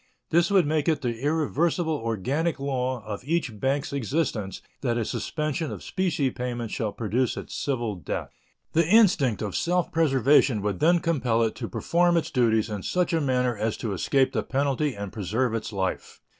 This 0.31 0.49
would 0.49 0.65
make 0.65 0.89
it 0.89 1.03
the 1.03 1.21
irreversible 1.21 1.93
organic 1.93 2.59
law 2.59 3.05
of 3.05 3.23
each 3.23 3.59
bank's 3.59 3.93
existence 3.93 4.63
that 4.81 4.97
a 4.97 5.05
suspension 5.05 5.69
of 5.71 5.83
specie 5.83 6.31
payments 6.31 6.73
shall 6.73 6.91
produce 6.91 7.37
its 7.37 7.53
civil 7.53 7.93
death. 7.97 8.31
The 8.73 8.87
instinct 8.87 9.43
of 9.43 9.55
self 9.55 9.91
preservation 9.91 10.63
would 10.63 10.79
then 10.79 11.01
compel 11.01 11.43
it 11.43 11.53
to 11.57 11.67
perform 11.69 12.17
its 12.17 12.31
duties 12.31 12.67
in 12.67 12.81
such 12.81 13.13
a 13.13 13.21
manner 13.21 13.55
as 13.55 13.77
to 13.77 13.93
escape 13.93 14.33
the 14.33 14.41
penalty 14.41 14.95
and 14.95 15.13
preserve 15.13 15.53
its 15.53 15.71
life. 15.71 16.19